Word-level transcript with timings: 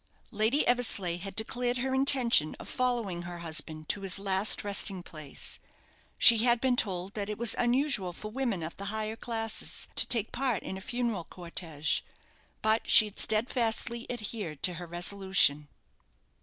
Lady 0.31 0.65
Eversleigh 0.65 1.17
had 1.19 1.35
declared 1.35 1.77
her 1.77 1.93
intention 1.93 2.55
of 2.59 2.67
following 2.67 3.21
her 3.21 3.37
husband 3.37 3.87
to 3.87 4.01
his 4.01 4.17
last 4.17 4.63
resting 4.63 5.03
place. 5.03 5.59
She 6.17 6.39
had 6.39 6.59
been 6.59 6.75
told 6.75 7.13
that 7.13 7.29
it 7.29 7.37
was 7.37 7.53
unusual 7.55 8.11
for 8.11 8.31
women 8.31 8.63
of 8.63 8.75
the 8.77 8.85
higher 8.85 9.15
classes 9.15 9.87
to 9.95 10.07
take 10.07 10.31
part 10.31 10.63
in 10.63 10.75
a 10.75 10.81
funeral 10.81 11.25
cortège; 11.25 12.01
but 12.63 12.89
she 12.89 13.05
had 13.05 13.19
stedfastly 13.19 14.07
adhered 14.09 14.63
to 14.63 14.73
her 14.81 14.87
resolution. 14.87 15.67